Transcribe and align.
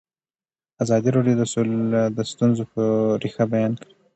ازادي 0.83 1.09
راډیو 1.17 1.35
د 1.39 1.43
سوله 1.53 2.01
د 2.17 2.19
ستونزو 2.31 2.63
رېښه 3.21 3.45
بیان 3.53 3.71
کړې. 3.81 3.91